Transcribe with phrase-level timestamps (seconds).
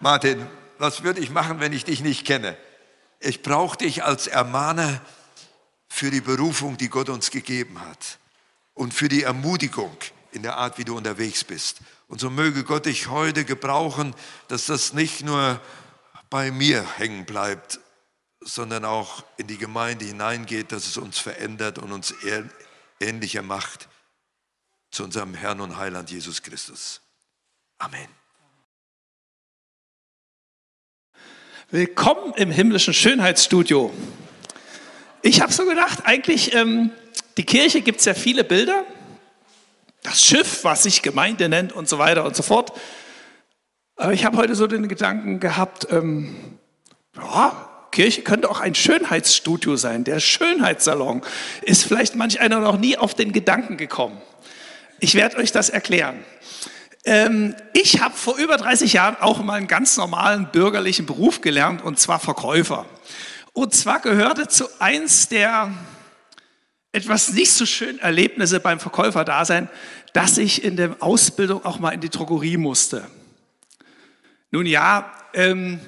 [0.00, 0.46] Martin,
[0.78, 2.56] was würde ich machen, wenn ich dich nicht kenne?
[3.20, 5.02] Ich brauche dich als Ermahner
[5.88, 8.18] für die Berufung, die Gott uns gegeben hat
[8.72, 9.94] und für die Ermutigung
[10.32, 11.80] in der Art, wie du unterwegs bist.
[12.08, 14.14] Und so möge Gott dich heute gebrauchen,
[14.48, 15.60] dass das nicht nur
[16.30, 17.78] bei mir hängen bleibt,
[18.40, 22.14] sondern auch in die Gemeinde hineingeht, dass es uns verändert und uns
[23.00, 23.88] ähnlicher macht
[24.90, 27.02] zu unserem Herrn und Heiland Jesus Christus.
[27.78, 28.19] Amen.
[31.72, 33.92] Willkommen im himmlischen Schönheitsstudio.
[35.22, 36.90] Ich habe so gedacht, eigentlich, ähm,
[37.36, 38.84] die Kirche gibt es ja viele Bilder.
[40.02, 42.72] Das Schiff, was sich Gemeinde nennt und so weiter und so fort.
[43.94, 46.58] Aber ich habe heute so den Gedanken gehabt, ähm,
[47.14, 50.02] ja, Kirche könnte auch ein Schönheitsstudio sein.
[50.02, 51.22] Der Schönheitssalon
[51.62, 54.20] ist vielleicht manch einer noch nie auf den Gedanken gekommen.
[54.98, 56.24] Ich werde euch das erklären.
[57.04, 61.82] Ähm, ich habe vor über 30 Jahren auch mal einen ganz normalen bürgerlichen Beruf gelernt,
[61.82, 62.86] und zwar Verkäufer.
[63.52, 65.72] Und zwar gehörte zu eins der
[66.92, 69.68] etwas nicht so schönen Erlebnisse beim Verkäuferdasein,
[70.12, 73.06] dass ich in der Ausbildung auch mal in die Drogerie musste.
[74.50, 75.80] Nun ja, ähm,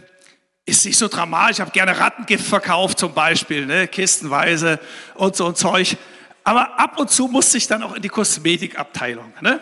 [0.64, 1.56] ist nicht so dramatisch.
[1.56, 3.88] Ich habe gerne Rattengift verkauft zum Beispiel, ne?
[3.88, 4.78] kistenweise
[5.14, 5.96] und so ein Zeug.
[6.44, 9.32] Aber ab und zu musste ich dann auch in die Kosmetikabteilung.
[9.40, 9.60] Ne?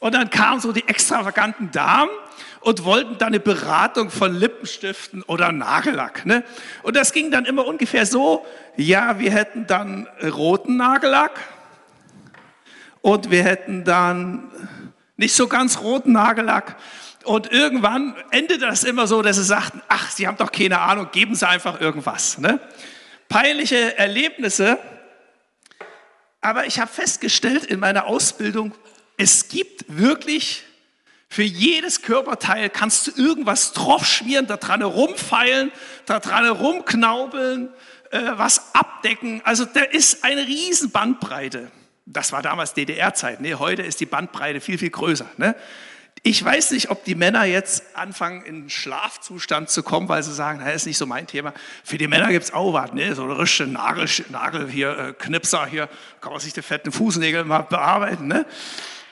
[0.00, 2.10] Und dann kamen so die extravaganten Damen
[2.60, 6.26] und wollten dann eine Beratung von Lippenstiften oder Nagellack.
[6.26, 6.42] Ne?
[6.82, 8.44] Und das ging dann immer ungefähr so,
[8.76, 11.38] ja, wir hätten dann roten Nagellack
[13.02, 14.50] und wir hätten dann
[15.16, 16.76] nicht so ganz roten Nagellack.
[17.24, 21.08] Und irgendwann endete das immer so, dass sie sagten, ach, Sie haben doch keine Ahnung,
[21.12, 22.38] geben Sie einfach irgendwas.
[22.38, 22.58] Ne?
[23.28, 24.78] Peinliche Erlebnisse.
[26.40, 28.72] Aber ich habe festgestellt in meiner Ausbildung,
[29.20, 30.64] es gibt wirklich
[31.28, 35.70] für jedes Körperteil kannst du irgendwas draufschmieren, da dran rumfeilen,
[36.06, 37.68] da dran rumknaubeln,
[38.10, 39.42] äh, was abdecken.
[39.44, 41.70] Also da ist eine riesen Bandbreite.
[42.06, 43.42] Das war damals DDR-Zeit.
[43.42, 43.58] Ne?
[43.58, 45.26] Heute ist die Bandbreite viel, viel größer.
[45.36, 45.54] Ne?
[46.22, 50.60] Ich weiß nicht, ob die Männer jetzt anfangen, in Schlafzustand zu kommen, weil sie sagen,
[50.64, 51.52] das ist nicht so mein Thema.
[51.84, 53.14] Für die Männer gibt es auch was, ne?
[53.14, 55.90] so eine richtige Nagel, Nagel hier, äh, Knipser hier,
[56.22, 58.26] kann man sich die fetten Fußnägel mal bearbeiten.
[58.26, 58.46] Ne?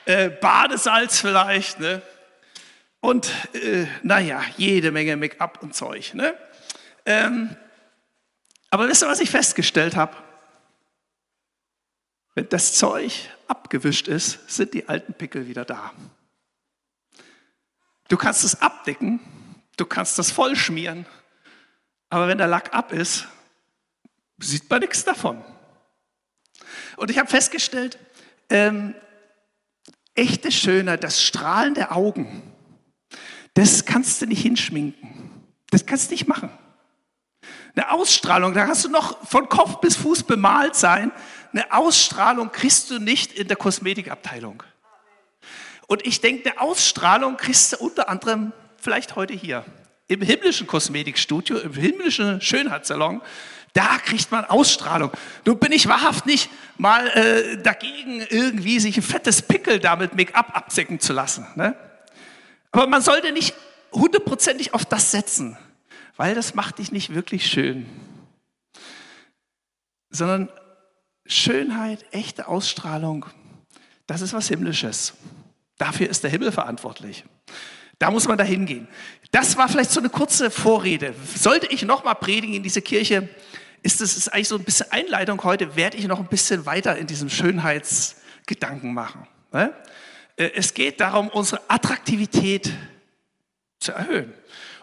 [0.09, 2.01] Äh, Badesalz vielleicht, ne?
[2.99, 6.15] Und äh, naja, jede Menge Make-up und Zeug.
[6.15, 6.35] Ne?
[7.05, 7.55] Ähm,
[8.71, 10.17] aber wisst ihr, was ich festgestellt habe?
[12.33, 15.93] Wenn das Zeug abgewischt ist, sind die alten Pickel wieder da.
[18.07, 19.19] Du kannst es abdecken,
[19.77, 21.05] du kannst das vollschmieren,
[22.09, 23.27] aber wenn der Lack ab ist,
[24.39, 25.43] sieht man nichts davon.
[26.97, 27.99] Und ich habe festgestellt,
[28.49, 28.95] ähm,
[30.15, 32.43] echte Schönheit, das Strahlen der Augen,
[33.53, 35.29] das kannst du nicht hinschminken.
[35.71, 36.49] Das kannst du nicht machen.
[37.75, 41.11] Eine Ausstrahlung, da kannst du noch von Kopf bis Fuß bemalt sein.
[41.51, 44.63] Eine Ausstrahlung kriegst du nicht in der Kosmetikabteilung.
[45.87, 49.65] Und ich denke, eine Ausstrahlung kriegst du unter anderem vielleicht heute hier
[50.07, 53.21] im himmlischen Kosmetikstudio, im himmlischen Schönheitssalon.
[53.73, 55.11] Da kriegt man Ausstrahlung.
[55.45, 60.55] Nun bin ich wahrhaft nicht mal äh, dagegen, irgendwie sich ein fettes Pickel damit Make-up
[60.55, 61.45] abdecken zu lassen.
[61.55, 61.75] Ne?
[62.71, 63.53] Aber man sollte nicht
[63.91, 65.57] hundertprozentig auf das setzen,
[66.17, 67.85] weil das macht dich nicht wirklich schön.
[70.09, 70.49] Sondern
[71.25, 73.25] Schönheit, echte Ausstrahlung,
[74.07, 75.13] das ist was Himmlisches.
[75.77, 77.23] Dafür ist der Himmel verantwortlich.
[77.99, 78.87] Da muss man da hingehen.
[79.31, 81.13] Das war vielleicht so eine kurze Vorrede.
[81.35, 83.29] Sollte ich nochmal predigen in diese Kirche,
[83.81, 87.07] ist das eigentlich so ein bisschen Einleitung heute, werde ich noch ein bisschen weiter in
[87.07, 89.27] diesem Schönheitsgedanken machen.
[89.51, 89.73] Ne?
[90.35, 92.71] Äh, es geht darum, unsere Attraktivität
[93.79, 94.33] zu erhöhen.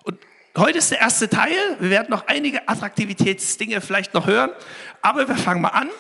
[0.04, 0.18] Und
[0.56, 1.54] heute ist der erste Teil.
[1.80, 4.50] Wir werden noch einige Attraktivitätsdinge vielleicht noch hören.
[5.02, 5.90] Aber wir fangen mal an.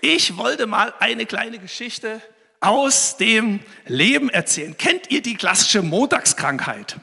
[0.00, 2.20] Ich wollte mal eine kleine Geschichte
[2.60, 4.76] aus dem Leben erzählen.
[4.76, 6.96] Kennt ihr die klassische Montagskrankheit?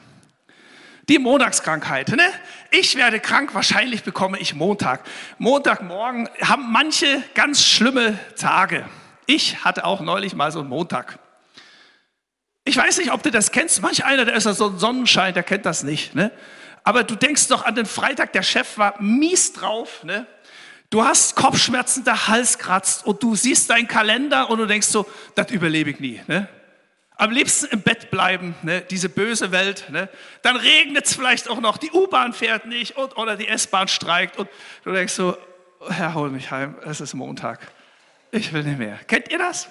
[1.08, 2.08] Die Montagskrankheit.
[2.10, 2.22] Ne?
[2.70, 5.04] Ich werde krank, wahrscheinlich bekomme ich Montag.
[5.38, 8.88] Montagmorgen haben manche ganz schlimme Tage.
[9.26, 11.18] Ich hatte auch neulich mal so einen Montag.
[12.64, 13.82] Ich weiß nicht, ob du das kennst.
[13.82, 16.14] Manch einer, der ist so ein Sonnenschein, der kennt das nicht.
[16.14, 16.30] Ne?
[16.84, 20.04] Aber du denkst doch an den Freitag, der Chef war mies drauf.
[20.04, 20.26] Ne?
[20.90, 25.06] Du hast Kopfschmerzen, der Hals kratzt und du siehst deinen Kalender und du denkst so,
[25.34, 26.20] das überlebe ich nie.
[26.28, 26.48] Ne?
[27.22, 28.80] Am liebsten im Bett bleiben, ne?
[28.80, 29.84] diese böse Welt.
[29.90, 30.08] Ne?
[30.42, 34.38] Dann regnet es vielleicht auch noch, die U-Bahn fährt nicht und, oder die S-Bahn streikt
[34.38, 34.48] und
[34.82, 35.36] du denkst so,
[35.88, 37.60] Herr, hol mich heim, es ist Montag.
[38.32, 38.98] Ich will nicht mehr.
[39.06, 39.68] Kennt ihr das?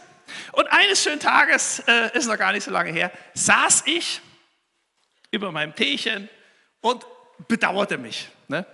[0.53, 4.21] Und eines schönen Tages, äh, ist noch gar nicht so lange her, saß ich
[5.30, 6.30] über meinem Teechen
[6.80, 7.06] und
[7.50, 8.30] bedauerte mich.
[8.48, 8.65] Ne?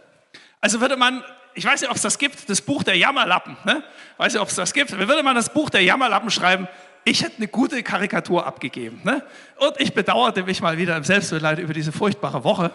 [0.61, 1.23] Also würde man,
[1.55, 3.57] ich weiß nicht, ob es das gibt, das Buch der Jammerlappen.
[3.65, 3.83] Ne?
[4.17, 4.91] Weiß nicht, ob es das gibt.
[4.91, 6.67] Würde man das Buch der Jammerlappen schreiben,
[7.07, 8.99] ich hätte eine gute Karikatur abgegeben.
[9.05, 9.23] Ne?
[9.59, 12.71] Und ich bedauerte mich mal wieder im Selbstmitleid über diese furchtbare Woche.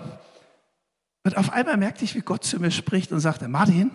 [1.22, 3.90] Und auf einmal merkte ich, wie Gott zu mir spricht und sagte, Martin,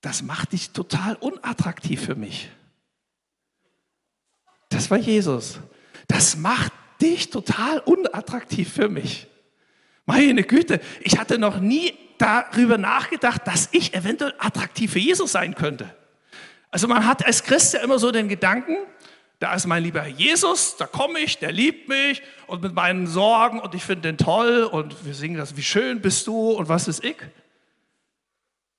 [0.00, 2.50] das macht dich total unattraktiv für mich.
[4.68, 5.60] Das war Jesus.
[6.08, 9.28] Das macht dich total unattraktiv für mich.
[10.06, 15.54] Meine Güte, ich hatte noch nie darüber nachgedacht, dass ich eventuell attraktiv für Jesus sein
[15.54, 15.94] könnte.
[16.72, 18.76] Also man hat als Christ ja immer so den Gedanken,
[19.38, 23.60] da ist mein lieber Jesus, da komme ich, der liebt mich und mit meinen Sorgen
[23.60, 26.88] und ich finde den toll und wir singen das, wie schön bist du und was
[26.88, 27.16] ist ich.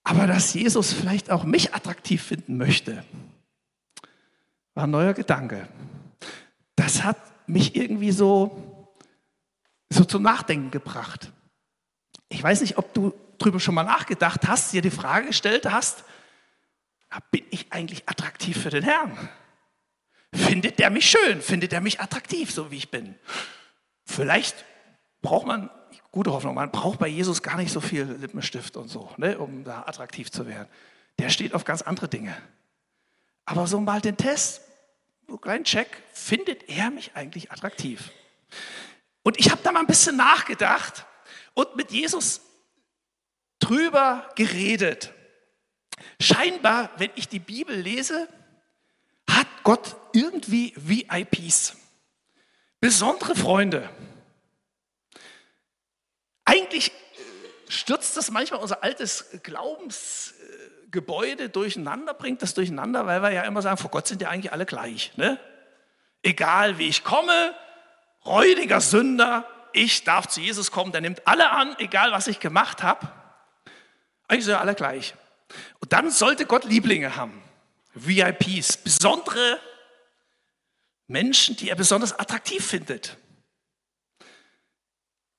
[0.04, 3.04] Aber dass Jesus vielleicht auch mich attraktiv finden möchte,
[4.76, 5.68] war ein neuer Gedanke.
[6.76, 7.18] Das hat
[7.48, 8.92] mich irgendwie so,
[9.90, 11.32] so zum Nachdenken gebracht.
[12.30, 16.04] Ich weiß nicht, ob du darüber schon mal nachgedacht hast, dir die Frage gestellt hast,
[17.32, 19.30] bin ich eigentlich attraktiv für den Herrn?
[20.34, 21.42] Findet der mich schön?
[21.42, 23.16] Findet er mich attraktiv, so wie ich bin?
[24.06, 24.66] Vielleicht
[25.22, 25.70] braucht man,
[26.12, 29.64] gute Hoffnung, man braucht bei Jesus gar nicht so viel Lippenstift und so, ne, um
[29.64, 30.68] da attraktiv zu werden.
[31.20, 32.36] Der steht auf ganz andere Dinge.
[33.46, 34.62] Aber so mal den Test,
[35.28, 38.12] so kleinen Check, findet er mich eigentlich attraktiv?
[39.24, 41.06] Und ich habe da mal ein bisschen nachgedacht
[41.54, 42.42] und mit Jesus
[43.60, 45.14] drüber geredet.
[46.20, 48.28] Scheinbar, wenn ich die Bibel lese,
[49.66, 51.76] Gott irgendwie VIPs,
[52.80, 53.90] besondere Freunde.
[56.46, 56.92] Eigentlich
[57.68, 63.78] stürzt das manchmal unser altes Glaubensgebäude durcheinander, bringt das durcheinander, weil wir ja immer sagen,
[63.78, 65.18] vor Gott sind ja eigentlich alle gleich.
[65.18, 65.40] Ne?
[66.22, 67.56] Egal wie ich komme,
[68.24, 72.84] räudiger Sünder, ich darf zu Jesus kommen, der nimmt alle an, egal was ich gemacht
[72.84, 73.12] habe.
[74.28, 75.16] Eigentlich sind ja alle gleich.
[75.80, 77.42] Und dann sollte Gott Lieblinge haben.
[77.96, 79.60] VIPs, besondere
[81.08, 83.18] Menschen, die er besonders attraktiv findet.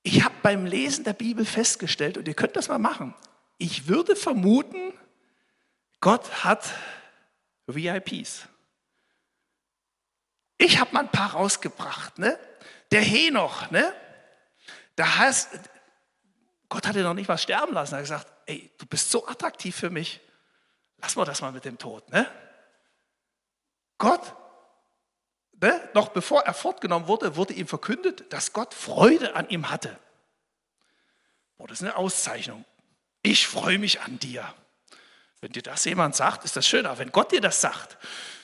[0.03, 3.13] Ich habe beim Lesen der Bibel festgestellt, und ihr könnt das mal machen,
[3.57, 4.93] ich würde vermuten,
[5.99, 6.69] Gott hat
[7.67, 8.47] VIPs.
[10.57, 12.17] Ich habe mal ein paar rausgebracht.
[12.17, 12.39] Ne?
[12.91, 13.93] Der Henoch, ne?
[14.95, 15.59] da heißt,
[16.69, 17.93] Gott hat ihn noch nicht mal sterben lassen.
[17.93, 20.19] Er hat gesagt, ey, du bist so attraktiv für mich.
[20.97, 22.09] Lass mal das mal mit dem Tod.
[22.11, 22.29] Ne?
[23.97, 24.33] Gott,
[25.59, 29.97] ne, noch bevor er fortgenommen wurde, wurde ihm verkündet, dass Gott Freude an ihm hatte.
[31.57, 32.65] Boah, das ist eine Auszeichnung.
[33.23, 34.53] Ich freue mich an dir.
[35.41, 36.85] Wenn dir das jemand sagt, ist das schön.
[36.85, 37.97] Aber wenn Gott dir das sagt,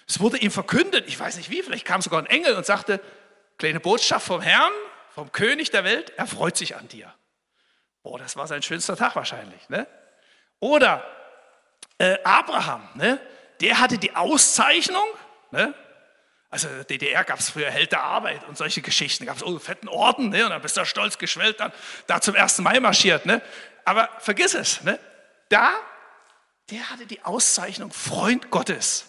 [0.08, 3.00] es wurde ihm verkündet, ich weiß nicht wie, vielleicht kam sogar ein Engel und sagte,
[3.58, 4.72] kleine Botschaft vom Herrn,
[5.14, 7.14] vom König der Welt, er freut sich an dir.
[8.02, 9.70] Boah, das war sein schönster Tag wahrscheinlich.
[9.70, 9.88] Ne?
[10.60, 11.04] Oder
[11.98, 13.20] äh, Abraham, ne?
[13.62, 15.08] der hatte die Auszeichnung,
[15.54, 15.74] Ne?
[16.50, 19.26] Also DDR gab es früher Held der Arbeit und solche Geschichten.
[19.26, 20.44] Da gab es oh, fetten Orden ne?
[20.44, 21.72] und dann bist du stolz geschwellt, dann
[22.08, 22.58] da zum 1.
[22.60, 23.28] Mai marschiert.
[23.28, 23.42] Ne?
[23.86, 25.00] Aber vergiss es, ne?
[25.50, 25.74] da,
[26.72, 29.06] der hatte die Auszeichnung Freund Gottes.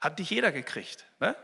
[0.00, 1.04] Hat nicht jeder gekriegt.
[1.18, 1.34] Ne?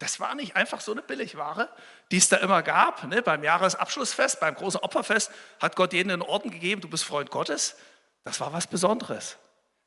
[0.00, 1.68] Das war nicht einfach so eine Billigware,
[2.10, 3.04] die es da immer gab.
[3.04, 3.22] Ne?
[3.22, 7.76] Beim Jahresabschlussfest, beim großen Opferfest hat Gott jedem einen Orden gegeben, du bist Freund Gottes.
[8.24, 9.38] Das war was Besonderes.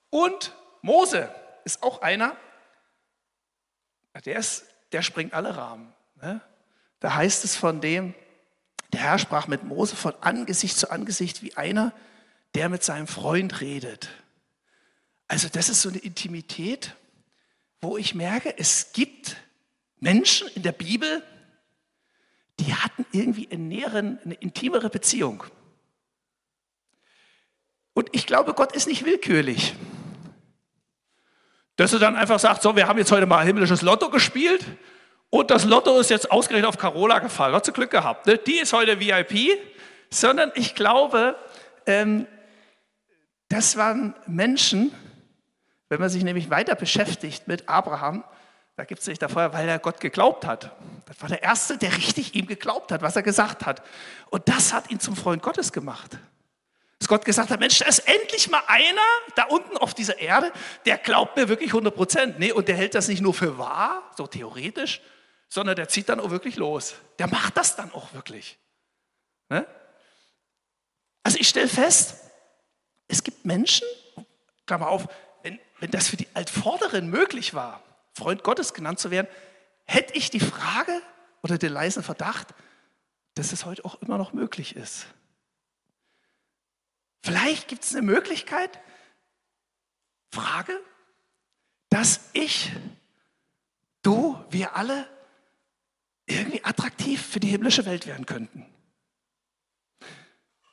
[0.10, 1.30] Und Mose
[1.66, 2.38] ist auch einer,
[4.22, 5.94] der, ist, der springt alle Rahmen.
[6.22, 6.42] Ne?
[7.00, 8.14] Da heißt es von dem,
[8.94, 11.94] der Herr sprach mit Mose von Angesicht zu Angesicht wie einer,
[12.56, 14.10] der mit seinem Freund redet.
[15.28, 16.96] Also das ist so eine Intimität,
[17.82, 19.38] wo ich merke, es gibt
[20.00, 21.22] Menschen in der Bibel,
[22.60, 25.44] die hatten irgendwie eine, näheren, eine intimere Beziehung.
[27.94, 29.76] Und ich glaube, Gott ist nicht willkürlich.
[31.78, 34.66] Dass er dann einfach sagt, so, wir haben jetzt heute mal himmlisches Lotto gespielt
[35.30, 37.54] und das Lotto ist jetzt ausgerechnet auf Carola gefallen.
[37.54, 38.26] Hat sie Glück gehabt.
[38.28, 38.38] Ne?
[38.38, 39.58] Die ist heute VIP.
[40.10, 41.36] Sondern ich glaube,
[41.86, 42.28] ähm,
[43.50, 44.94] das waren Menschen,
[45.90, 48.24] wenn man sich nämlich weiter beschäftigt mit Abraham,
[48.78, 50.72] da gibt es nicht davor, weil er Gott geglaubt hat.
[51.06, 53.82] Das war der Erste, der richtig ihm geglaubt hat, was er gesagt hat.
[54.30, 56.18] Und das hat ihn zum Freund Gottes gemacht.
[57.00, 59.02] Dass Gott gesagt hat, Mensch, da ist endlich mal einer
[59.36, 60.52] da unten auf dieser Erde,
[60.86, 62.40] der glaubt mir wirklich 100 Prozent.
[62.40, 65.02] Nee, und der hält das nicht nur für wahr, so theoretisch,
[65.48, 66.96] sondern der zieht dann auch wirklich los.
[67.20, 68.58] Der macht das dann auch wirklich.
[69.50, 69.66] Ne?
[71.24, 72.16] Also ich stelle fest,
[73.08, 73.88] es gibt Menschen,
[74.66, 75.08] Klammer auf,
[75.44, 77.82] wenn, wenn das für die Altvorderen möglich war,
[78.14, 79.28] Freund Gottes genannt zu werden,
[79.86, 81.02] hätte ich die Frage
[81.44, 82.48] oder den leisen Verdacht,
[83.36, 85.06] dass es heute auch immer noch möglich ist.
[87.24, 88.80] Vielleicht gibt es eine Möglichkeit,
[90.32, 90.80] Frage,
[91.90, 92.72] dass ich,
[94.02, 95.08] du, wir alle
[96.26, 98.66] irgendwie attraktiv für die himmlische Welt werden könnten.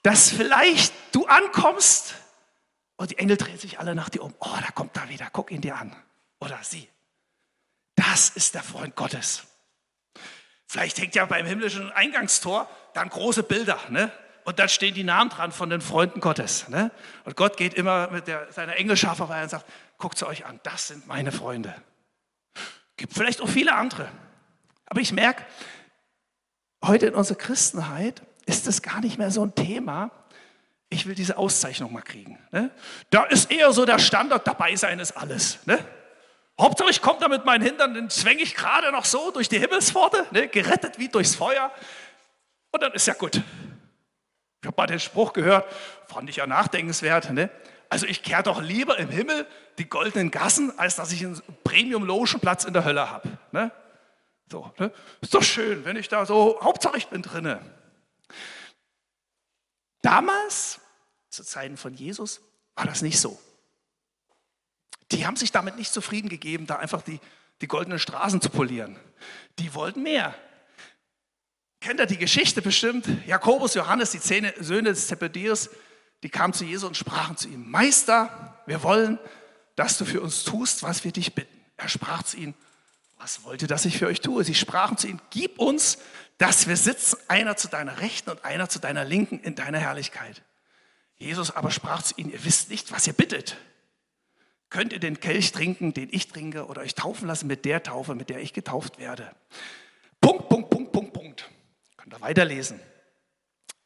[0.02, 2.14] Dass vielleicht du ankommst
[2.96, 4.34] und die Engel drehen sich alle nach dir um.
[4.38, 5.94] Oh, da kommt er wieder, guck ihn dir an.
[6.40, 6.88] Oder sie.
[7.94, 9.44] Das ist der Freund Gottes.
[10.66, 14.12] Vielleicht hängt ja beim himmlischen Eingangstor dann große Bilder, ne?
[14.44, 16.68] Und dann stehen die Namen dran von den Freunden Gottes.
[16.68, 16.90] Ne?
[17.24, 19.64] Und Gott geht immer mit der, seiner Engelschar vorbei und sagt,
[19.98, 21.74] guckt sie euch an, das sind meine Freunde.
[22.96, 24.08] Gibt vielleicht auch viele andere.
[24.86, 25.44] Aber ich merke,
[26.84, 30.10] heute in unserer Christenheit ist das gar nicht mehr so ein Thema.
[30.90, 32.38] Ich will diese Auszeichnung mal kriegen.
[32.52, 32.70] Ne?
[33.10, 35.58] Da ist eher so der Standard, dabei sein ist alles.
[35.66, 35.78] Ne?
[36.60, 39.58] Hauptsache, ich komme da mit meinen Hintern, den zwänge ich gerade noch so durch die
[39.58, 40.48] Himmelspforte, ne?
[40.48, 41.72] gerettet wie durchs Feuer.
[42.70, 43.40] Und dann ist ja gut.
[44.64, 45.70] Ich habe mal den Spruch gehört,
[46.06, 47.30] fand ich ja nachdenkenswert.
[47.32, 47.50] Ne?
[47.90, 52.64] Also ich kehre doch lieber im Himmel die goldenen Gassen, als dass ich einen Premium-Lotion-Platz
[52.64, 53.28] in der Hölle habe.
[53.52, 53.70] Ne?
[54.50, 54.90] So, ne?
[55.20, 57.60] Ist doch schön, wenn ich da so, Hauptsache ich bin drinne.
[60.00, 60.80] Damals,
[61.28, 62.40] zu Zeiten von Jesus,
[62.74, 63.38] war das nicht so.
[65.12, 67.20] Die haben sich damit nicht zufrieden gegeben, da einfach die,
[67.60, 68.98] die goldenen Straßen zu polieren.
[69.58, 70.34] Die wollten mehr.
[71.84, 73.06] Kennt ihr die Geschichte bestimmt?
[73.26, 75.68] Jakobus, Johannes, die zehn Söhne des Zebedeus,
[76.22, 79.18] die kamen zu Jesus und sprachen zu ihm, Meister, wir wollen,
[79.76, 81.54] dass du für uns tust, was wir dich bitten.
[81.76, 82.54] Er sprach zu ihnen,
[83.18, 84.44] was wollt ihr, dass ich für euch tue?
[84.44, 85.98] Sie sprachen zu ihm, gib uns,
[86.38, 90.40] dass wir sitzen, einer zu deiner Rechten und einer zu deiner Linken in deiner Herrlichkeit.
[91.16, 93.58] Jesus aber sprach zu ihnen, ihr wisst nicht, was ihr bittet.
[94.70, 98.14] Könnt ihr den Kelch trinken, den ich trinke, oder euch taufen lassen mit der Taufe,
[98.14, 99.30] mit der ich getauft werde?
[102.14, 102.80] Ihr weiterlesen.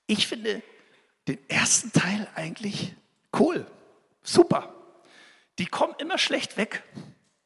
[0.07, 0.63] Ich finde
[1.27, 2.95] den ersten Teil eigentlich
[3.39, 3.67] cool,
[4.23, 4.75] super.
[5.59, 6.83] Die kommen immer schlecht weg.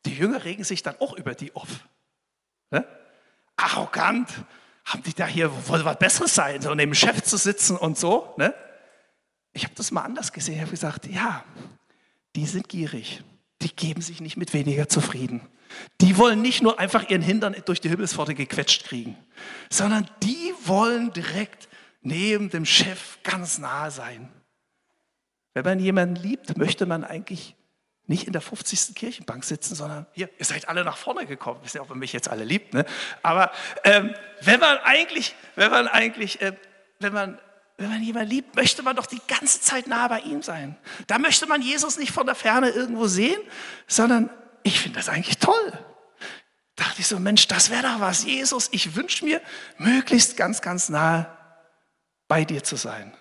[0.06, 1.86] Die Jünger regen sich dann auch über die auf.
[2.70, 2.86] Ne?
[3.56, 4.28] Arrogant,
[4.84, 7.96] haben die da hier wohl was Besseres sein, so neben dem Chef zu sitzen und
[7.96, 8.34] so.
[8.36, 8.54] Ne?
[9.52, 10.56] Ich habe das mal anders gesehen.
[10.56, 11.44] Ich habe gesagt, ja,
[12.34, 13.22] die sind gierig.
[13.62, 15.40] Die geben sich nicht mit weniger zufrieden.
[16.00, 19.16] Die wollen nicht nur einfach ihren Hintern durch die Himmelspforte gequetscht kriegen,
[19.70, 21.68] sondern die wollen direkt
[22.02, 24.30] neben dem Chef ganz nahe sein.
[25.54, 27.54] Wenn man jemanden liebt, möchte man eigentlich
[28.06, 28.94] nicht in der 50.
[28.94, 31.60] Kirchenbank sitzen, sondern hier, ihr seid alle nach vorne gekommen.
[31.62, 32.74] Wisst ihr, ob ihr mich jetzt alle liebt.
[32.74, 32.84] Ne?
[33.22, 33.52] Aber
[33.84, 36.52] ähm, wenn man eigentlich, wenn man eigentlich, äh,
[36.98, 37.38] wenn man
[37.82, 40.76] wenn man jemanden liebt, möchte man doch die ganze Zeit nah bei ihm sein.
[41.08, 43.40] Da möchte man Jesus nicht von der Ferne irgendwo sehen,
[43.88, 44.30] sondern
[44.62, 45.72] ich finde das eigentlich toll.
[46.76, 48.24] Da dachte ich so, Mensch, das wäre doch was.
[48.24, 49.40] Jesus, ich wünsche mir,
[49.78, 51.36] möglichst ganz, ganz nah
[52.28, 53.12] bei dir zu sein.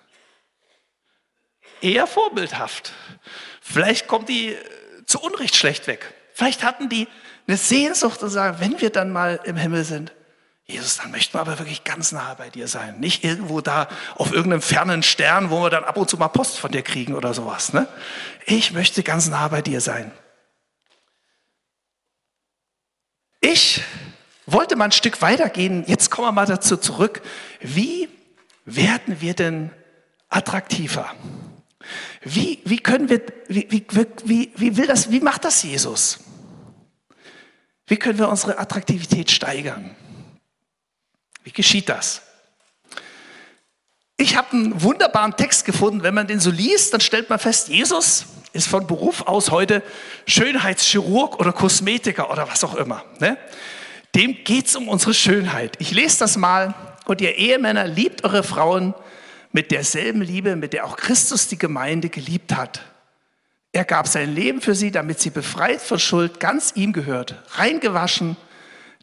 [1.82, 2.94] Eher vorbildhaft.
[3.62, 6.14] Vielleicht kommt die äh, zu Unrecht schlecht weg.
[6.34, 7.08] Vielleicht hatten die
[7.48, 10.14] eine Sehnsucht und sagen, wenn wir dann mal im Himmel sind,
[10.72, 13.00] Jesus, dann möchten wir aber wirklich ganz nahe bei dir sein.
[13.00, 16.58] Nicht irgendwo da auf irgendeinem fernen Stern, wo wir dann ab und zu mal Post
[16.58, 17.74] von dir kriegen oder sowas.
[17.74, 17.88] Ne?
[18.46, 20.12] Ich möchte ganz nah bei dir sein.
[23.42, 23.84] Ich
[24.46, 25.84] wollte mal ein Stück weitergehen.
[25.88, 27.22] Jetzt kommen wir mal dazu zurück.
[27.60, 28.08] Wie
[28.66, 29.72] werden wir denn
[30.30, 31.14] attraktiver?
[32.22, 33.86] Wie, wie können wir, wie, wie,
[34.24, 36.20] wie, wie will das, wie macht das Jesus?
[37.88, 39.96] Wie können wir unsere Attraktivität steigern?
[41.44, 42.22] Wie geschieht das?
[44.18, 46.04] Ich habe einen wunderbaren Text gefunden.
[46.04, 49.82] Wenn man den so liest, dann stellt man fest, Jesus ist von Beruf aus heute
[50.28, 53.04] Schönheitschirurg oder Kosmetiker oder was auch immer.
[53.20, 53.38] Ne?
[54.14, 55.76] Dem geht es um unsere Schönheit.
[55.80, 56.76] Ich lese das mal.
[57.06, 58.94] Und ihr Ehemänner liebt eure Frauen
[59.52, 62.82] mit derselben Liebe, mit der auch Christus die Gemeinde geliebt hat.
[63.74, 68.38] Er gab sein Leben für sie, damit sie befreit von Schuld ganz ihm gehört, reingewaschen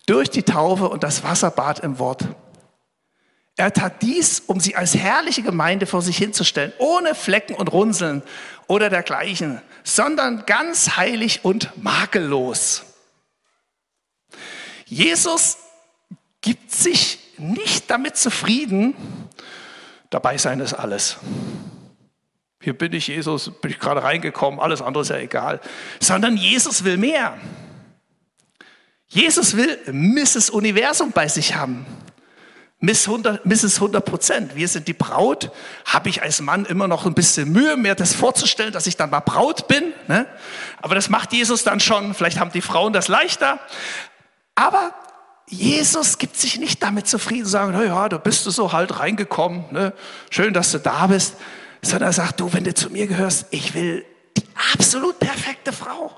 [0.09, 2.25] durch die Taufe und das Wasserbad im Wort.
[3.57, 8.23] Er tat dies, um sie als herrliche Gemeinde vor sich hinzustellen, ohne Flecken und Runzeln
[8.69, 12.85] oder dergleichen, sondern ganz heilig und makellos.
[14.87, 15.59] Jesus
[16.41, 18.95] gibt sich nicht damit zufrieden,
[20.09, 21.19] dabei sein ist alles.
[22.63, 25.61] Hier bin ich, Jesus, bin ich gerade reingekommen, alles andere ist ja egal.
[26.01, 27.39] Sondern Jesus will mehr.
[29.09, 30.51] Jesus will Mrs.
[30.51, 31.87] Universum bei sich haben.
[32.81, 33.77] Miss 100, Mrs.
[33.77, 34.55] 100 Prozent.
[34.55, 35.51] Wir sind die Braut.
[35.85, 39.11] Habe ich als Mann immer noch ein bisschen Mühe, mir das vorzustellen, dass ich dann
[39.11, 39.93] mal Braut bin.
[40.07, 40.27] Ne?
[40.81, 42.15] Aber das macht Jesus dann schon.
[42.15, 43.59] Vielleicht haben die Frauen das leichter.
[44.55, 44.95] Aber
[45.49, 49.65] Jesus gibt sich nicht damit zufrieden, sagen, na ja, da bist du so halt reingekommen.
[49.73, 49.93] Ne?
[50.31, 51.35] Schön, dass du da bist.
[51.83, 54.05] sondern er sagt, du, wenn du zu mir gehörst, ich will
[54.37, 56.13] die absolut perfekte Frau,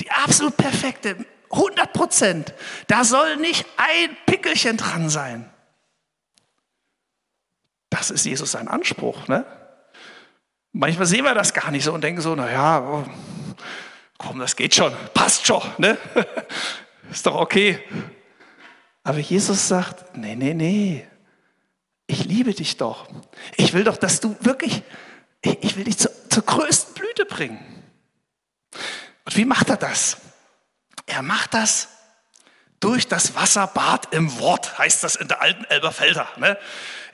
[0.00, 1.16] die absolut perfekte,
[1.50, 2.54] 100 Prozent.
[2.86, 5.50] Da soll nicht ein Pickelchen dran sein.
[7.90, 9.28] Das ist Jesus sein Anspruch.
[9.28, 9.44] Ne?
[10.72, 13.04] Manchmal sehen wir das gar nicht so und denken so, naja,
[14.18, 15.96] komm, das geht schon, passt schon, ne?
[17.10, 17.82] ist doch okay.
[19.02, 21.08] Aber Jesus sagt, nee, nee, nee,
[22.06, 23.08] ich liebe dich doch.
[23.56, 24.82] Ich will doch, dass du wirklich,
[25.42, 27.58] ich will dich zur, zur größten Blüte bringen.
[29.24, 30.18] Und wie macht er das?
[31.08, 31.88] Er macht das
[32.80, 36.28] durch das Wasserbad im Wort, heißt das in der alten Elberfelder.
[36.36, 36.58] Ne?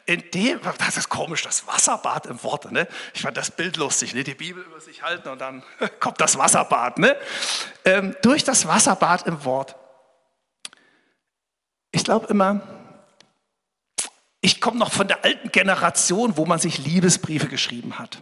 [0.05, 2.71] In dem, das ist komisch, das Wasserbad im Wort.
[2.71, 2.87] Ne?
[3.15, 4.25] Ich fand das Bild lustig, ne?
[4.25, 5.63] die Bibel über sich halten und dann
[6.01, 6.99] kommt das Wasserbad.
[6.99, 7.17] Ne?
[7.85, 9.77] Ähm, durch das Wasserbad im Wort.
[11.93, 12.61] Ich glaube immer,
[14.41, 18.19] ich komme noch von der alten Generation, wo man sich Liebesbriefe geschrieben hat.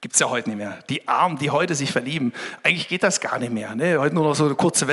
[0.00, 0.78] Gibt es ja heute nicht mehr.
[0.88, 2.32] Die Armen, die heute sich verlieben.
[2.62, 3.74] Eigentlich geht das gar nicht mehr.
[3.74, 3.98] Ne?
[3.98, 4.86] Heute nur noch so kurze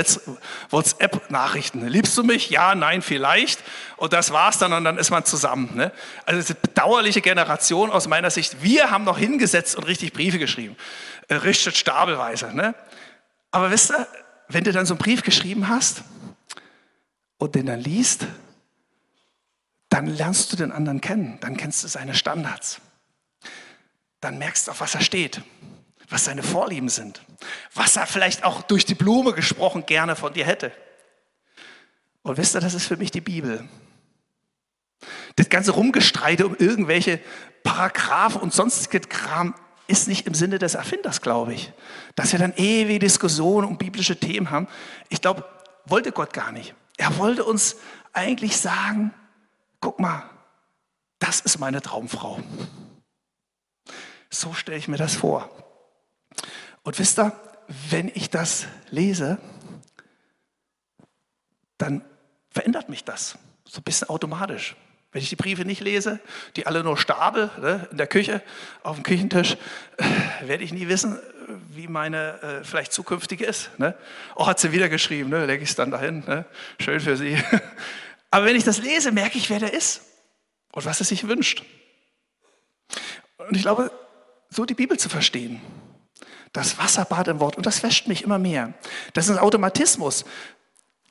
[0.72, 1.88] WhatsApp-Nachrichten.
[1.88, 2.50] Liebst du mich?
[2.50, 3.64] Ja, nein, vielleicht.
[3.98, 5.70] Und das war's dann und dann ist man zusammen.
[5.76, 5.92] Ne?
[6.26, 8.64] Also eine bedauerliche Generation aus meiner Sicht.
[8.64, 10.76] Wir haben noch hingesetzt und richtig Briefe geschrieben.
[11.28, 12.56] Äh, Richtet stapelweise.
[12.56, 12.74] Ne?
[13.52, 14.08] Aber wisst ihr,
[14.48, 16.02] wenn du dann so einen Brief geschrieben hast
[17.38, 18.26] und den dann liest,
[19.90, 21.38] dann lernst du den anderen kennen.
[21.42, 22.82] Dann kennst du seine Standards
[24.25, 25.41] dann merkst du, auf was er steht,
[26.10, 27.22] was seine Vorlieben sind,
[27.74, 30.72] was er vielleicht auch durch die Blume gesprochen gerne von dir hätte.
[32.24, 33.70] Und wisst ihr, das ist für mich die Bibel.
[35.36, 37.20] Das ganze Rumgestreite um irgendwelche
[37.63, 39.53] Paragraphen und sonstige Kram
[39.88, 41.72] ist nicht im Sinne des Erfinders, glaube ich.
[42.15, 44.67] Dass wir dann ewige Diskussionen um biblische Themen haben.
[45.10, 45.46] Ich glaube,
[45.86, 46.74] wollte Gott gar nicht.
[46.98, 47.75] Er wollte uns
[48.12, 49.13] eigentlich sagen,
[49.82, 50.24] guck mal,
[51.20, 52.39] das ist meine Traumfrau.
[54.36, 55.50] So stelle ich mir das vor.
[56.83, 57.31] Und wisst ihr,
[57.90, 59.38] wenn ich das lese,
[61.77, 62.03] dann
[62.51, 64.75] verändert mich das so ein bisschen automatisch.
[65.14, 66.20] Wenn ich die Briefe nicht lese,
[66.57, 68.42] die alle nur Stapel ne, in der Küche,
[68.83, 69.55] auf dem Küchentisch,
[69.98, 70.03] äh,
[70.48, 71.18] werde ich nie wissen,
[71.70, 73.70] wie meine äh, vielleicht zukünftige ist.
[73.79, 73.98] Ne?
[74.36, 75.46] Oh, hat sie wieder geschrieben, ne?
[75.46, 76.25] lege ich es dann dahin.
[76.27, 76.44] Ne?
[76.77, 77.42] Schön für sie.
[78.31, 80.01] Aber wenn ich das lese, merke ich, wer der ist
[80.74, 81.64] und was er sich wünscht.
[83.38, 83.92] Und ich glaube,
[84.55, 85.61] so die Bibel zu verstehen.
[86.53, 87.57] Das Wasserbad im Wort.
[87.57, 88.74] Und das wäscht mich immer mehr.
[89.13, 90.24] Das ist ein Automatismus.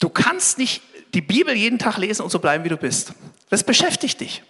[0.00, 3.12] Du kannst nicht die Bibel jeden Tag lesen und so bleiben, wie du bist.
[3.50, 4.42] Das beschäftigt dich.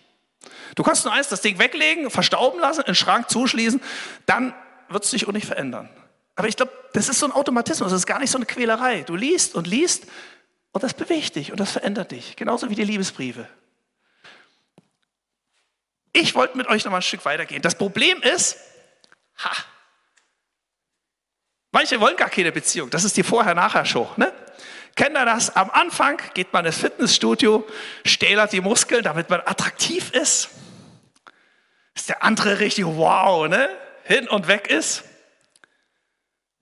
[0.76, 3.80] Du kannst nur eins, das Ding weglegen, verstauben lassen, in den Schrank zuschließen,
[4.26, 4.54] dann
[4.88, 5.88] wird es sich auch nicht verändern.
[6.36, 9.02] Aber ich glaube, das ist so ein Automatismus, das ist gar nicht so eine Quälerei.
[9.02, 10.06] Du liest und liest
[10.72, 12.34] und das bewegt dich und das verändert dich.
[12.36, 13.48] Genauso wie die Liebesbriefe.
[16.12, 17.62] Ich wollte mit euch noch mal ein Stück weitergehen.
[17.62, 18.56] Das Problem ist,
[19.38, 19.52] Ha.
[21.72, 22.90] Manche wollen gar keine Beziehung.
[22.90, 24.12] Das ist die Vorher-Nachher-Show.
[24.16, 24.32] Ne?
[24.94, 25.54] Kennt ihr das?
[25.56, 27.66] Am Anfang geht man ins Fitnessstudio,
[28.04, 30.50] stählert die Muskeln, damit man attraktiv ist.
[31.94, 33.68] Ist der andere richtig wow, ne?
[34.04, 35.04] Hin und weg ist.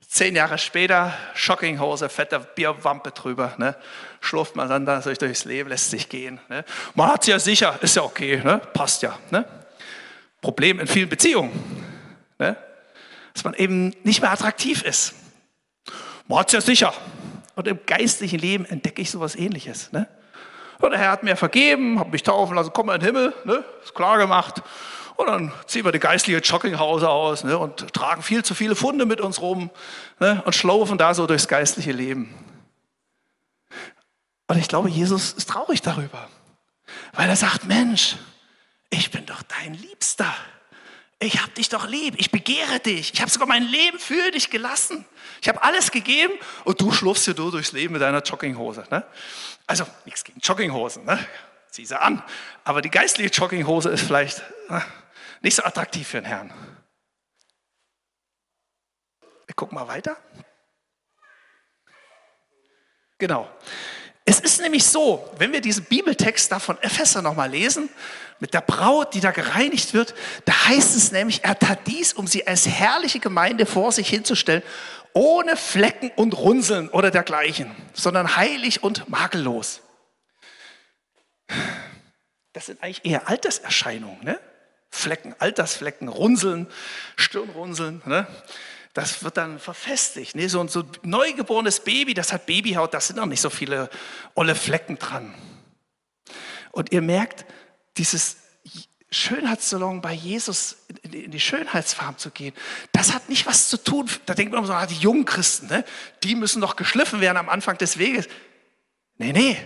[0.08, 3.76] Zehn Jahre später, Shockinghose, fette Bierwampe drüber, ne?
[4.20, 6.38] schlurft man dann da durchs Leben, lässt sich gehen.
[6.48, 6.66] Ne?
[6.94, 8.58] Man hat es ja sicher, ist ja okay, ne?
[8.74, 9.18] passt ja.
[9.30, 9.46] Ne?
[10.42, 11.91] Problem in vielen Beziehungen.
[12.42, 12.56] Ne?
[13.34, 15.14] Dass man eben nicht mehr attraktiv ist.
[16.26, 16.92] Man hat ja sicher.
[17.54, 19.92] Und im geistlichen Leben entdecke ich sowas ähnliches.
[19.92, 20.08] Ne?
[20.80, 23.64] Und der Herr hat mir vergeben, hat mich taufen lassen, komm in den Himmel, ne?
[23.84, 24.60] ist klar gemacht.
[25.14, 27.56] Und dann ziehen wir die geistliche Jogginghause aus ne?
[27.56, 29.70] und tragen viel zu viele Funde mit uns rum
[30.18, 30.42] ne?
[30.44, 32.34] und schlaufen da so durchs geistliche Leben.
[34.48, 36.28] Und ich glaube, Jesus ist traurig darüber,
[37.12, 38.16] weil er sagt, Mensch,
[38.90, 40.34] ich bin doch dein Liebster
[41.22, 44.50] ich habe dich doch lieb, ich begehre dich, ich habe sogar mein Leben für dich
[44.50, 45.04] gelassen.
[45.40, 46.32] Ich habe alles gegeben
[46.64, 48.84] und du schlurfst hier durchs Leben mit deiner Jogginghose.
[48.90, 49.04] Ne?
[49.66, 51.18] Also nichts gegen Jogginghosen, ne?
[51.70, 52.22] zieh sie an.
[52.64, 54.80] Aber die geistliche Jogginghose ist vielleicht äh,
[55.40, 56.52] nicht so attraktiv für den Herrn.
[59.46, 60.16] Wir gucken mal weiter.
[63.18, 63.48] Genau.
[64.24, 67.88] Es ist nämlich so, wenn wir diesen Bibeltext da von Epheser nochmal lesen,
[68.38, 72.26] mit der Braut, die da gereinigt wird, da heißt es nämlich, er tat dies, um
[72.26, 74.62] sie als herrliche Gemeinde vor sich hinzustellen,
[75.12, 79.80] ohne Flecken und Runzeln oder dergleichen, sondern heilig und makellos.
[82.52, 84.40] Das sind eigentlich eher Alterserscheinungen, ne?
[84.90, 86.66] Flecken, Altersflecken, Runzeln,
[87.16, 88.26] Stirnrunzeln, ne?
[88.92, 90.34] Das wird dann verfestigt.
[90.34, 90.48] Ne?
[90.48, 93.88] So ein so neugeborenes Baby, das hat Babyhaut, da sind noch nicht so viele
[94.34, 95.34] olle Flecken dran.
[96.72, 97.44] Und ihr merkt,
[97.96, 98.36] dieses
[99.10, 102.54] Schönheitssalon bei Jesus in die Schönheitsfarm zu gehen,
[102.92, 104.08] das hat nicht was zu tun.
[104.24, 105.84] Da denkt man immer so, ah, die jungen Christen, ne?
[106.22, 108.28] die müssen doch geschliffen werden am Anfang des Weges.
[109.18, 109.56] Nee, nee,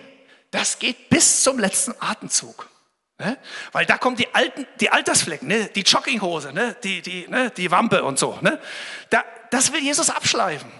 [0.50, 2.68] das geht bis zum letzten Atemzug.
[3.18, 3.38] Ne?
[3.72, 5.70] Weil da kommen die alten, die Altersflecken, ne?
[5.74, 6.76] die Jogginghose, ne?
[6.82, 7.50] Die, die, ne?
[7.50, 8.38] die Wampe und so.
[8.42, 8.60] Ne?
[9.08, 10.70] Da, das will Jesus abschleifen.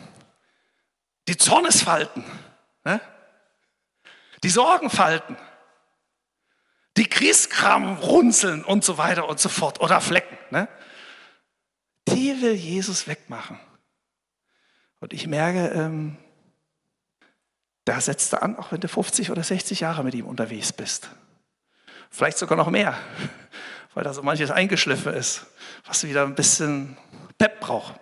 [1.29, 2.25] Die Zornesfalten,
[2.85, 3.01] ne?
[4.43, 5.37] die Sorgenfalten,
[6.99, 10.37] die Kriegskram runzeln und so weiter und so fort oder Flecken.
[10.51, 10.69] Ne?
[12.09, 13.59] Die will Jesus wegmachen.
[15.01, 16.19] Und ich merke, ähm,
[17.87, 21.09] da setzt er an, auch wenn du 50 oder 60 Jahre mit ihm unterwegs bist.
[22.11, 22.97] Vielleicht sogar noch mehr,
[23.95, 25.47] weil da so manches eingeschliffen ist,
[25.87, 26.97] was wieder ein bisschen
[27.39, 27.95] Pep braucht.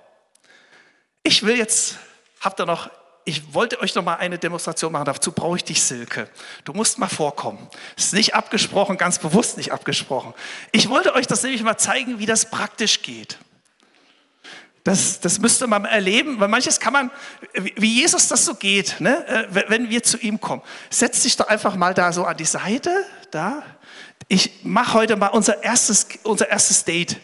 [1.22, 1.98] Ich will jetzt,
[2.40, 2.90] habt ihr noch,
[3.24, 6.28] ich wollte euch noch mal eine Demonstration machen, dazu brauche ich dich, Silke.
[6.64, 7.68] Du musst mal vorkommen.
[7.96, 10.34] Ist nicht abgesprochen, ganz bewusst nicht abgesprochen.
[10.72, 13.38] Ich wollte euch das nämlich mal zeigen, wie das praktisch geht.
[14.84, 17.10] Das, das müsste man erleben, weil manches kann man,
[17.54, 19.26] wie Jesus das so geht, ne?
[19.26, 20.60] Äh, wenn wir zu ihm kommen.
[20.90, 22.90] Setz dich doch einfach mal da so an die Seite,
[23.30, 23.62] da,
[24.28, 27.16] ich mache heute mal unser erstes, unser erstes Date.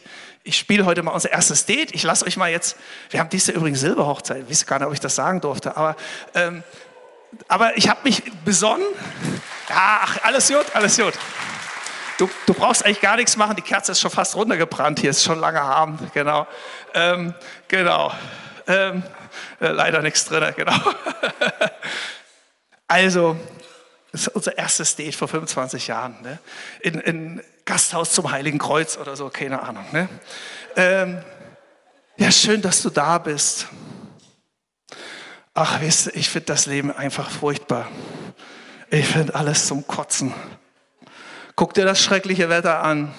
[0.42, 1.94] Ich spiele heute mal unser erstes Date.
[1.94, 2.76] Ich lasse euch mal jetzt,
[3.10, 5.96] wir haben diese übrigens Silberhochzeit, ich weiß gar nicht, ob ich das sagen durfte, aber,
[6.34, 6.62] ähm,
[7.48, 8.86] aber ich habe mich besonnen.
[9.68, 11.14] Ja, ach, alles gut, alles gut.
[12.18, 15.24] Du, du, brauchst eigentlich gar nichts machen, die Kerze ist schon fast runtergebrannt, hier ist
[15.24, 16.46] schon lange Abend, genau.
[16.92, 17.32] Ähm,
[17.66, 18.12] genau.
[18.66, 19.02] Ähm,
[19.58, 20.74] äh, leider nichts drin, genau.
[22.88, 23.38] also,
[24.12, 26.16] das ist unser erstes Date vor 25 Jahren.
[26.22, 26.38] Ne?
[26.80, 29.84] In, in Gasthaus zum Heiligen Kreuz oder so, keine Ahnung.
[29.92, 30.08] Ne?
[30.76, 31.22] Ähm,
[32.16, 33.68] ja, schön, dass du da bist.
[35.54, 37.88] Ach, weißt du, ich finde das Leben einfach furchtbar.
[38.90, 40.34] Ich finde alles zum Kotzen.
[41.54, 43.14] Guck dir das schreckliche Wetter an.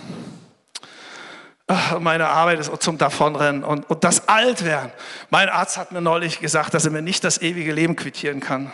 [1.68, 4.92] Ach, meine Arbeit ist zum Davonrennen und, und das Altwerden.
[5.30, 8.74] Mein Arzt hat mir neulich gesagt, dass er mir nicht das ewige Leben quittieren kann.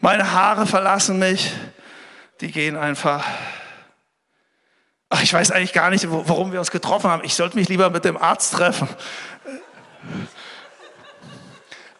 [0.00, 1.52] Meine Haare verlassen mich,
[2.40, 3.24] die gehen einfach.
[5.08, 7.24] Ach, ich weiß eigentlich gar nicht, warum wir uns getroffen haben.
[7.24, 8.88] Ich sollte mich lieber mit dem Arzt treffen.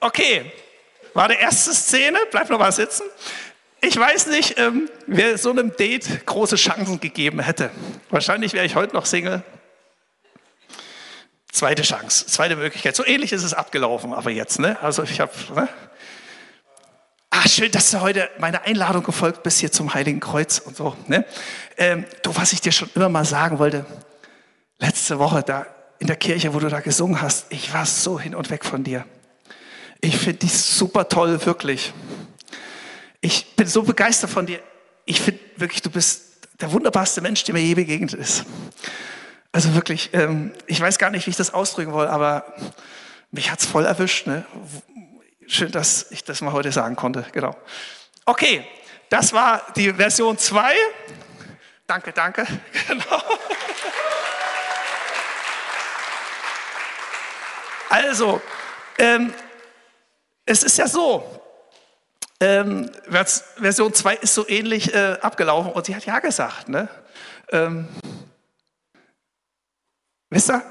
[0.00, 0.52] Okay,
[1.14, 2.18] war die erste Szene.
[2.30, 3.04] Bleib noch mal sitzen.
[3.80, 7.70] Ich weiß nicht, ähm, wer so einem Date große Chancen gegeben hätte.
[8.10, 9.42] Wahrscheinlich wäre ich heute noch Single.
[11.52, 12.96] Zweite Chance, zweite Möglichkeit.
[12.96, 14.76] So ähnlich ist es abgelaufen, aber jetzt, ne?
[14.82, 15.68] Also ich habe, ne?
[17.48, 20.96] Schön, dass du heute meiner Einladung gefolgt bist hier zum Heiligen Kreuz und so.
[21.06, 21.24] Ne?
[21.76, 23.86] Ähm, du, was ich dir schon immer mal sagen wollte,
[24.78, 25.64] letzte Woche da
[26.00, 28.82] in der Kirche, wo du da gesungen hast, ich war so hin und weg von
[28.82, 29.04] dir.
[30.00, 31.92] Ich finde dich super toll, wirklich.
[33.20, 34.58] Ich bin so begeistert von dir.
[35.04, 38.44] Ich finde wirklich, du bist der wunderbarste Mensch, der mir je begegnet ist.
[39.52, 42.54] Also wirklich, ähm, ich weiß gar nicht, wie ich das ausdrücken will, aber
[43.30, 44.26] mich hat es voll erwischt.
[44.26, 44.44] Ne?
[45.48, 47.24] Schön, dass ich das mal heute sagen konnte.
[47.30, 47.56] Genau.
[48.24, 48.66] Okay,
[49.08, 50.74] das war die Version 2.
[51.86, 52.46] Danke, danke.
[52.88, 53.22] Genau.
[57.88, 58.42] Also,
[58.98, 59.32] ähm,
[60.44, 61.40] es ist ja so,
[62.40, 66.68] ähm, Version 2 ist so ähnlich äh, abgelaufen und sie hat ja gesagt.
[66.68, 66.88] Ne?
[67.50, 67.88] Ähm,
[70.28, 70.62] wisst ihr,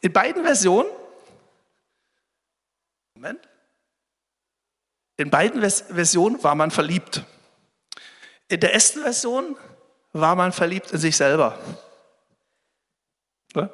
[0.00, 0.90] in beiden Versionen,
[3.14, 3.49] Moment,
[5.20, 7.24] in beiden Versionen war man verliebt.
[8.48, 9.54] In der ersten Version
[10.14, 11.58] war man verliebt in sich selber.
[13.54, 13.70] Ne?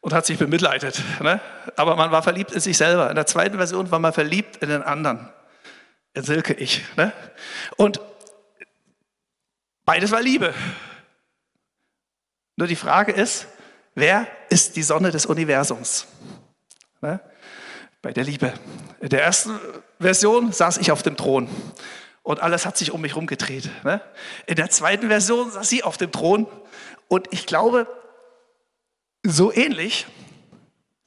[0.00, 1.02] Und hat sich bemitleidet.
[1.20, 1.40] Ne?
[1.74, 3.10] Aber man war verliebt in sich selber.
[3.10, 5.28] In der zweiten Version war man verliebt in den anderen.
[6.14, 6.84] In Silke, ich.
[6.96, 7.12] Ne?
[7.76, 8.00] Und
[9.84, 10.54] beides war Liebe.
[12.54, 13.48] Nur die Frage ist,
[13.96, 16.06] wer ist die Sonne des Universums?
[17.00, 17.18] Ne?
[18.06, 18.54] Bei der Liebe.
[19.00, 19.58] In der ersten
[19.98, 21.48] Version saß ich auf dem Thron
[22.22, 23.68] und alles hat sich um mich herum gedreht.
[23.82, 24.00] Ne?
[24.46, 26.46] In der zweiten Version saß sie auf dem Thron
[27.08, 27.88] und ich glaube,
[29.24, 30.06] so ähnlich,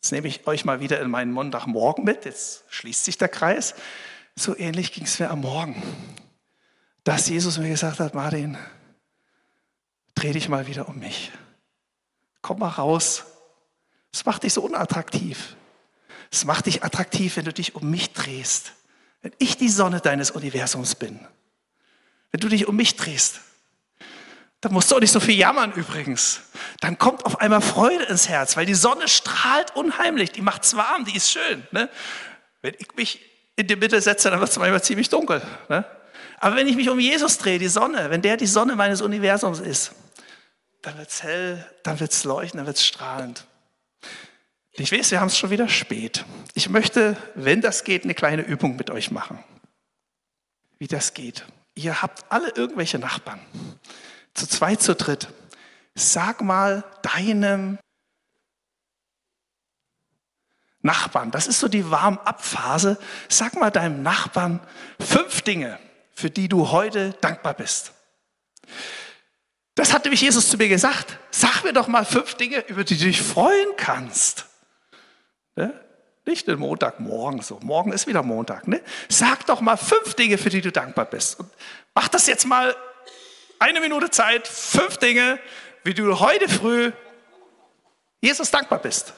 [0.02, 3.76] jetzt nehme ich euch mal wieder in meinen Montagmorgen mit, jetzt schließt sich der Kreis,
[4.36, 5.82] so ähnlich ging es mir am Morgen,
[7.06, 8.58] dass Jesus mir gesagt hat, Martin,
[10.16, 11.32] dreh dich mal wieder um mich.
[12.42, 13.24] Komm mal raus.
[14.12, 15.56] Das macht dich so unattraktiv.
[16.32, 18.74] Es macht dich attraktiv, wenn du dich um mich drehst.
[19.22, 21.20] Wenn ich die Sonne deines Universums bin.
[22.32, 23.42] Wenn du dich um mich drehst.
[24.62, 26.42] Dann musst du auch nicht so viel jammern übrigens.
[26.82, 30.32] Dann kommt auf einmal Freude ins Herz, weil die Sonne strahlt unheimlich.
[30.32, 31.66] Die macht es warm, die ist schön.
[31.72, 31.90] Ne?
[32.62, 33.22] Wenn ich mich
[33.56, 35.42] in die Mitte setze, dann wird es manchmal ziemlich dunkel.
[35.70, 35.86] Ne?
[36.40, 39.60] Aber wenn ich mich um Jesus drehe, die Sonne, wenn der die Sonne meines Universums
[39.60, 39.92] ist,
[40.82, 43.46] dann wird es hell, dann wird es leuchten, dann wird es strahlend.
[44.80, 46.26] Ich weiß, wir haben es schon wieder spät.
[46.54, 49.44] Ich möchte, wenn das geht, eine kleine Übung mit euch machen.
[50.78, 51.46] Wie das geht.
[51.76, 53.42] Ihr habt alle irgendwelche Nachbarn.
[54.34, 55.28] Zu zweit, zu dritt.
[55.96, 57.78] Sag mal deinem
[60.82, 62.98] Nachbarn, das ist so die Warm-up-Phase.
[63.28, 64.62] Sag mal deinem Nachbarn
[65.00, 65.78] fünf Dinge,
[66.14, 67.92] für die du heute dankbar bist.
[69.76, 71.18] Das hat nämlich Jesus zu mir gesagt.
[71.32, 74.49] Sag mir doch mal fünf Dinge, über die du dich freuen kannst.
[75.56, 75.74] Ne?
[76.26, 77.60] Nicht den Montagmorgen so.
[77.62, 78.68] Morgen ist wieder Montag.
[78.68, 78.82] Ne?
[79.08, 81.40] Sag doch mal fünf Dinge, für die du dankbar bist.
[81.40, 81.50] Und
[81.96, 82.76] mach das jetzt mal
[83.58, 84.48] eine Minute Zeit.
[84.48, 85.40] Fünf Dinge,
[85.84, 86.92] wie du heute früh
[88.22, 89.14] Jesus dankbar bist.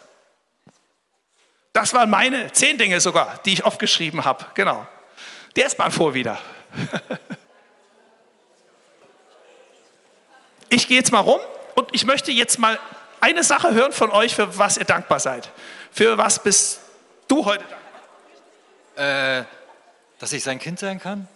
[1.73, 4.45] Das waren meine zehn Dinge sogar, die ich aufgeschrieben habe.
[4.53, 4.87] Genau.
[5.55, 6.39] Der ist mal vor wieder.
[10.73, 11.41] Ich gehe jetzt mal rum
[11.75, 12.79] und ich möchte jetzt mal
[13.21, 15.49] eine Sache hören von euch, für was ihr dankbar seid.
[15.91, 16.81] Für was bist
[17.27, 17.63] du heute
[18.95, 19.39] dankbar?
[19.39, 19.45] Äh,
[20.19, 21.27] dass ich sein Kind sein kann.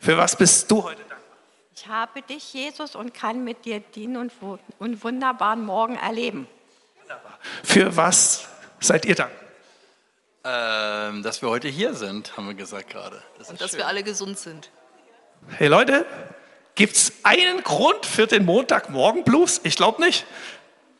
[0.00, 1.18] Für was bist du heute dankbar?
[1.74, 4.32] Ich habe dich, Jesus, und kann mit dir dienen und,
[4.78, 6.48] und wunderbaren Morgen erleben.
[7.02, 7.38] Wunderbar.
[7.64, 8.48] Für was
[8.80, 9.48] seid ihr dankbar?
[10.44, 13.22] Ähm, dass wir heute hier sind, haben wir gesagt gerade.
[13.38, 13.80] Das und dass schön.
[13.80, 14.70] wir alle gesund sind.
[15.56, 16.06] Hey Leute,
[16.78, 19.60] gibt es einen Grund für den Montagmorgen Blues?
[19.64, 20.24] Ich glaube nicht.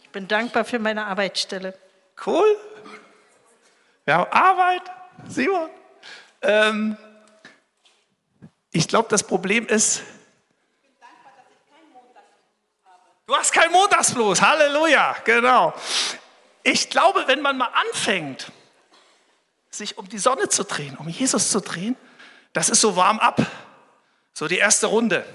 [0.02, 1.72] Ich bin dankbar für meine Arbeitsstelle.
[2.26, 2.56] Cool.
[4.04, 4.82] Wir haben Arbeit,
[5.28, 5.70] Simon.
[6.42, 6.96] Ähm,
[8.72, 10.02] ich glaube, das Problem ist,
[13.26, 14.40] Du hast keinen Montagsblues.
[14.40, 15.14] Halleluja.
[15.24, 15.74] Genau.
[16.62, 18.50] Ich glaube, wenn man mal anfängt,
[19.68, 21.94] sich um die Sonne zu drehen, um Jesus zu drehen,
[22.54, 23.42] das ist so warm ab.
[24.32, 25.26] So die erste Runde.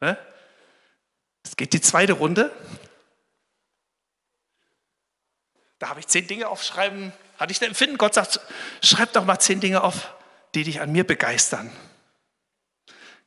[0.00, 2.52] Es geht die zweite Runde.
[5.78, 7.12] Da habe ich zehn Dinge aufschreiben.
[7.38, 8.40] Hatte ich das Empfinden, Gott sagt,
[8.82, 10.14] schreib doch mal zehn Dinge auf,
[10.54, 11.70] die dich an mir begeistern.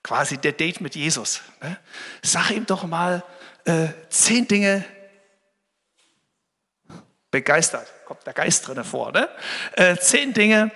[0.04, 1.42] Quasi der Date mit Jesus.
[1.62, 1.78] Ne?
[2.22, 3.24] Sag ihm doch mal
[3.66, 4.86] äh, zehn Dinge,
[7.32, 9.30] begeistert, kommt der Geist drin vor, ne?
[9.74, 10.72] Äh, zehn Dinge,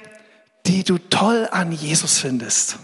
[0.65, 2.77] die du toll an Jesus findest.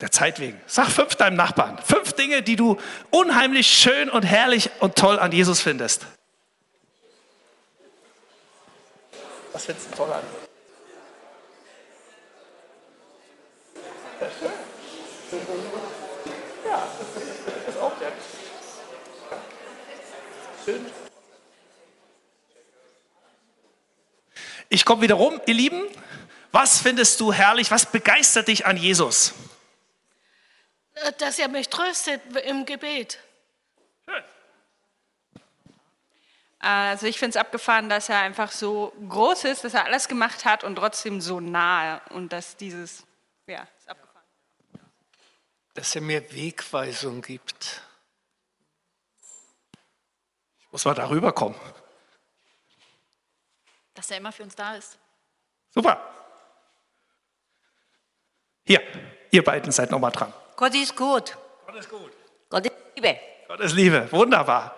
[0.00, 0.60] Der Zeit wegen.
[0.66, 1.78] Sag fünf deinem Nachbarn.
[1.82, 2.76] Fünf Dinge, die du
[3.10, 6.06] unheimlich schön und herrlich und toll an Jesus findest.
[9.52, 10.22] Was findest du toll an?
[16.66, 16.88] Ja,
[17.68, 18.12] ist auch der.
[20.64, 20.86] Schön.
[24.68, 25.82] Ich komme wieder rum, ihr Lieben.
[26.52, 27.70] Was findest du herrlich?
[27.70, 29.32] Was begeistert dich an Jesus?
[30.96, 33.18] Äh, dass er mich tröstet im Gebet.
[34.04, 34.22] Schön.
[36.58, 40.44] Also ich finde es abgefahren, dass er einfach so groß ist, dass er alles gemacht
[40.44, 43.04] hat und trotzdem so nahe und dass dieses,
[43.46, 44.24] ja, ist abgefahren.
[45.74, 47.82] Dass er mir Wegweisung gibt.
[50.58, 51.54] Ich muss mal darüber kommen
[53.96, 54.98] dass er immer für uns da ist.
[55.70, 56.00] Super.
[58.64, 58.82] Hier,
[59.30, 60.32] ihr beiden seid nochmal dran.
[60.56, 61.36] Gott ist gut.
[61.66, 62.12] Gott ist gut.
[62.48, 63.20] Gott ist Liebe.
[63.46, 64.08] Gott ist Liebe.
[64.10, 64.74] Wunderbar.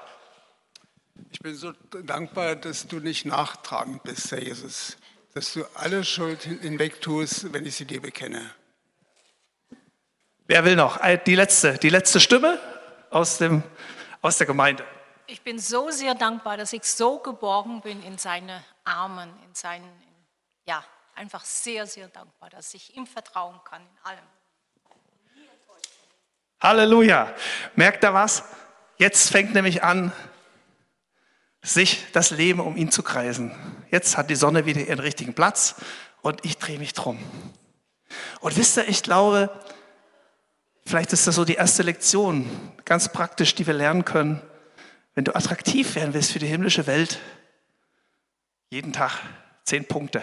[1.31, 4.97] Ich bin so dankbar, dass du nicht nachtragend bist, Herr Jesus.
[5.35, 8.51] Dass du alle Schuld hinweg tust, wenn ich sie dir bekenne.
[10.47, 11.01] Wer will noch?
[11.01, 12.59] Äh, die letzte, die letzte Stimme
[13.11, 13.63] aus, dem,
[14.21, 14.85] aus der Gemeinde.
[15.27, 19.85] Ich bin so sehr dankbar, dass ich so geborgen bin in seine Armen, in seinen,
[19.85, 20.27] in,
[20.65, 20.83] ja,
[21.15, 24.38] einfach sehr, sehr dankbar, dass ich ihm vertrauen kann in allem.
[26.61, 27.33] Halleluja.
[27.77, 28.45] Merkt ihr was?
[28.97, 30.13] Jetzt fängt nämlich an,
[31.63, 33.53] sich das Leben um ihn zu kreisen.
[33.91, 35.77] Jetzt hat die Sonne wieder ihren richtigen Platz
[36.23, 37.19] und ich drehe mich drum.
[38.41, 39.51] Und wisst ihr, ich glaube,
[40.87, 42.49] vielleicht ist das so die erste Lektion,
[42.85, 44.43] ganz praktisch, die wir lernen können
[45.19, 47.19] wenn du attraktiv werden willst für die himmlische Welt,
[48.71, 49.19] jeden Tag
[49.69, 50.23] zehn Punkte.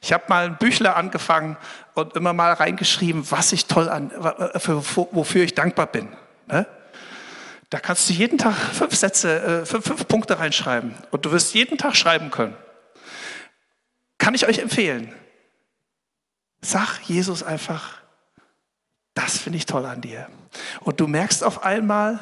[0.00, 1.56] Ich habe mal ein Büchler angefangen
[1.94, 6.08] und immer mal reingeschrieben, was ich toll an, wofür ich dankbar bin.
[6.46, 6.66] Ne?
[7.70, 11.54] Da kannst du jeden Tag fünf Sätze, äh, fünf, fünf Punkte reinschreiben und du wirst
[11.54, 12.56] jeden Tag schreiben können.
[14.18, 15.14] Kann ich euch empfehlen.
[16.60, 18.02] Sag Jesus einfach,
[19.14, 20.28] das finde ich toll an dir.
[20.80, 22.20] Und du merkst auf einmal,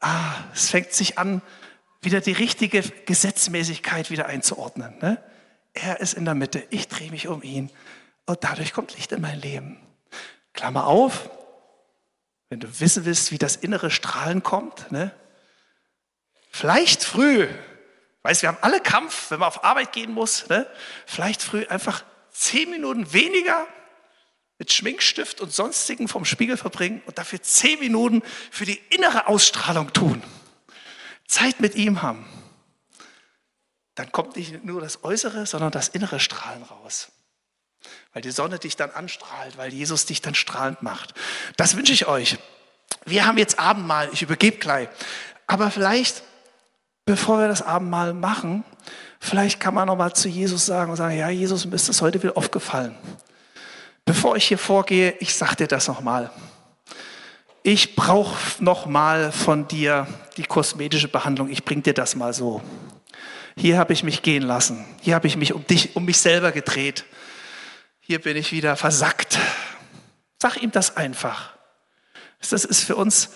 [0.00, 1.42] ah, es fängt sich an,
[2.00, 4.98] wieder die richtige Gesetzmäßigkeit wieder einzuordnen.
[5.00, 5.22] Ne?
[5.82, 7.70] Er ist in der Mitte, ich drehe mich um ihn
[8.26, 9.78] und dadurch kommt Licht in mein Leben.
[10.52, 11.30] Klammer auf,
[12.48, 15.14] wenn du wissen willst, wie das innere Strahlen kommt, ne?
[16.50, 17.46] vielleicht früh,
[18.22, 20.66] weißt, wir haben alle Kampf, wenn man auf Arbeit gehen muss, ne?
[21.06, 23.66] vielleicht früh einfach zehn Minuten weniger
[24.58, 29.92] mit Schminkstift und sonstigen vom Spiegel verbringen und dafür zehn Minuten für die innere Ausstrahlung
[29.92, 30.22] tun.
[31.28, 32.26] Zeit mit ihm haben.
[33.98, 37.08] Dann kommt nicht nur das Äußere, sondern das innere Strahlen raus.
[38.12, 41.14] Weil die Sonne dich dann anstrahlt, weil Jesus dich dann strahlend macht.
[41.56, 42.38] Das wünsche ich euch.
[43.06, 44.88] Wir haben jetzt Abendmahl, ich übergebe gleich.
[45.48, 46.22] Aber vielleicht,
[47.06, 48.62] bevor wir das Abendmahl machen,
[49.18, 52.00] vielleicht kann man noch mal zu Jesus sagen und sagen, ja, Jesus, mir ist das
[52.00, 52.96] heute wieder aufgefallen.
[54.04, 56.30] Bevor ich hier vorgehe, ich sage dir das nochmal.
[57.64, 60.06] Ich brauche nochmal von dir
[60.36, 61.50] die kosmetische Behandlung.
[61.50, 62.62] Ich bringe dir das mal so.
[63.58, 64.84] Hier habe ich mich gehen lassen.
[65.00, 67.04] Hier habe ich mich um dich, um mich selber gedreht.
[67.98, 69.36] Hier bin ich wieder versackt.
[70.40, 71.54] Sag ihm das einfach.
[72.38, 73.30] Das ist für uns,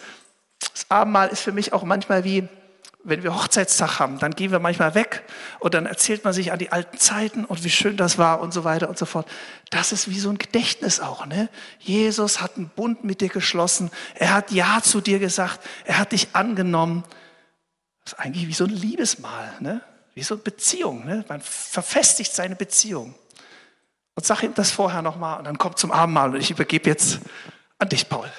[0.60, 2.48] das Abendmahl ist für mich auch manchmal wie,
[3.02, 5.24] wenn wir Hochzeitstag haben, dann gehen wir manchmal weg
[5.58, 8.54] und dann erzählt man sich an die alten Zeiten und wie schön das war und
[8.54, 9.28] so weiter und so fort.
[9.70, 11.26] Das ist wie so ein Gedächtnis auch.
[11.26, 11.48] Ne?
[11.80, 13.90] Jesus hat einen Bund mit dir geschlossen.
[14.14, 15.58] Er hat Ja zu dir gesagt.
[15.84, 17.02] Er hat dich angenommen.
[18.04, 19.80] Das ist eigentlich wie so ein Liebesmahl, ne?
[20.14, 21.04] Wie so eine Beziehung.
[21.04, 21.24] Ne?
[21.28, 23.14] Man verfestigt seine Beziehung.
[24.14, 27.20] Und sag ihm das vorher nochmal und dann kommt zum Abendmahl und ich übergebe jetzt
[27.78, 28.30] an dich, Paul.